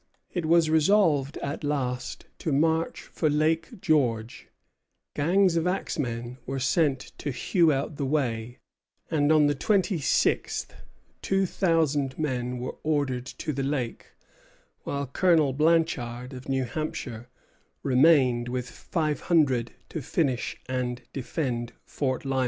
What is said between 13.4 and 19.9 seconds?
the lake, while Colonel Blanchard, of New Hampshire, remained with five hundred